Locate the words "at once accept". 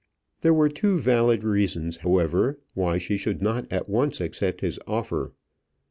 3.71-4.61